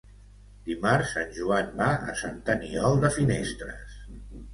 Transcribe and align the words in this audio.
Dimarts 0.69 1.11
en 1.23 1.35
Joan 1.35 1.69
va 1.81 1.89
a 2.13 2.15
Sant 2.21 2.39
Aniol 2.53 2.97
de 3.05 3.13
Finestres. 3.19 4.01